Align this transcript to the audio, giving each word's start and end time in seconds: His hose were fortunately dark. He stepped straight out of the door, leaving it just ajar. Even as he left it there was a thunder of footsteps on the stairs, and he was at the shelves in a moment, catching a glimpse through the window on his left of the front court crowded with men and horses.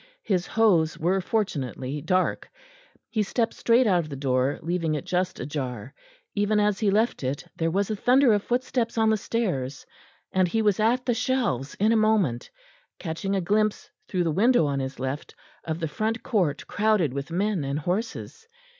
His 0.23 0.47
hose 0.47 0.97
were 0.97 1.21
fortunately 1.21 2.01
dark. 2.01 2.49
He 3.07 3.21
stepped 3.21 3.53
straight 3.53 3.85
out 3.85 3.99
of 3.99 4.09
the 4.09 4.15
door, 4.15 4.57
leaving 4.63 4.95
it 4.95 5.05
just 5.05 5.39
ajar. 5.39 5.93
Even 6.33 6.59
as 6.59 6.79
he 6.79 6.89
left 6.89 7.23
it 7.23 7.45
there 7.55 7.69
was 7.69 7.91
a 7.91 7.95
thunder 7.95 8.33
of 8.33 8.41
footsteps 8.41 8.97
on 8.97 9.11
the 9.11 9.15
stairs, 9.17 9.85
and 10.33 10.47
he 10.47 10.63
was 10.63 10.79
at 10.79 11.05
the 11.05 11.13
shelves 11.13 11.75
in 11.75 11.91
a 11.91 11.95
moment, 11.95 12.49
catching 12.97 13.35
a 13.35 13.41
glimpse 13.41 13.91
through 14.07 14.23
the 14.23 14.31
window 14.31 14.65
on 14.65 14.79
his 14.79 14.99
left 14.99 15.35
of 15.65 15.79
the 15.79 15.87
front 15.87 16.23
court 16.23 16.65
crowded 16.65 17.13
with 17.13 17.29
men 17.29 17.63
and 17.63 17.77
horses. 17.77 18.47